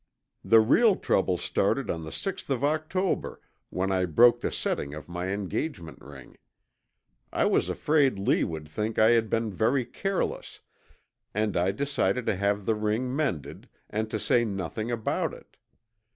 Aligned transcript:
"The 0.43 0.61
real 0.61 0.95
trouble 0.95 1.37
started 1.37 1.91
on 1.91 2.03
the 2.03 2.11
sixth 2.11 2.49
of 2.49 2.63
October 2.63 3.39
when 3.69 3.91
I 3.91 4.05
broke 4.05 4.39
the 4.39 4.51
setting 4.51 4.95
of 4.95 5.07
my 5.07 5.27
engagement 5.27 6.01
ring. 6.01 6.37
I 7.31 7.45
was 7.45 7.69
afraid 7.69 8.17
Lee 8.17 8.43
would 8.43 8.67
think 8.67 8.97
I 8.97 9.09
had 9.11 9.29
been 9.29 9.51
very 9.53 9.85
careless, 9.85 10.61
and 11.35 11.55
I 11.55 11.69
decided 11.69 12.25
to 12.25 12.35
have 12.35 12.65
the 12.65 12.73
ring 12.73 13.15
mended 13.15 13.69
and 13.91 14.09
to 14.09 14.17
say 14.19 14.43
nothing 14.43 14.89
about 14.89 15.35
it. 15.35 15.55